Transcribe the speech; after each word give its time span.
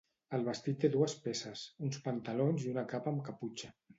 El 0.35 0.45
vestit 0.45 0.79
té 0.83 0.89
dues 0.95 1.13
peces: 1.25 1.61
uns 1.87 2.01
pantalons 2.07 2.65
i 2.67 2.75
una 2.75 2.87
capa 2.95 3.13
amb 3.15 3.25
caputxa. 3.31 3.73